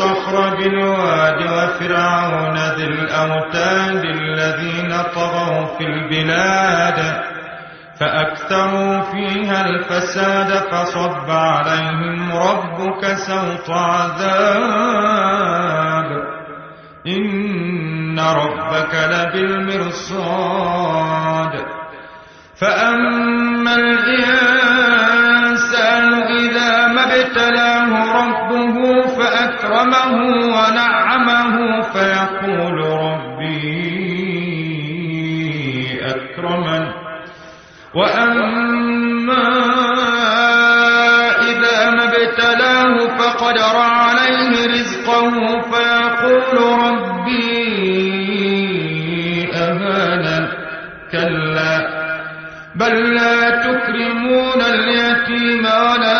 الصخر 0.00 0.56
بالواد 0.56 1.42
وفرعون 1.42 2.56
ذي 2.56 2.84
الأوتاد 2.84 4.04
الذين 4.04 4.92
طغوا 5.14 5.66
في 5.78 5.84
البلاد 5.84 7.22
فأكثروا 8.00 9.00
فيها 9.00 9.68
الفساد 9.68 10.48
فصب 10.70 11.30
عليهم 11.30 12.32
ربك 12.32 13.14
سوط 13.14 13.70
عذاب. 13.70 14.90
إن 17.06 18.20
ربك 18.20 18.94
لبالمرصاد. 18.94 20.10
فأما 22.60 23.74
الإنسان 23.76 24.80
إذا 26.22 26.88
ما 26.88 27.04
ابتلاه 27.20 27.90
ربه 28.22 28.89
فأكرمه 29.70 30.14
ونعمه 30.46 31.80
فيقول 31.80 32.76
ربي 32.80 33.60
أكرمن. 36.04 36.84
وأما 37.94 39.48
إذا 41.50 41.90
ما 41.90 42.04
ابتلاه 42.04 43.06
فقدر 43.18 43.76
عليه 43.76 44.66
رزقه 44.66 45.30
فيقول 45.60 46.56
ربي 46.86 47.50
أهانن. 49.54 50.48
كلا. 51.12 52.00
بل 52.74 53.14
لا 53.14 53.50
تكرمون 53.50 54.60
اليتيم 54.62 55.64
ولا 55.64 56.19